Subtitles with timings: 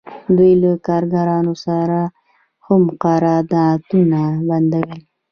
[0.37, 1.99] دوی له کارګرانو سره
[2.65, 4.99] هم قراردادونه بندول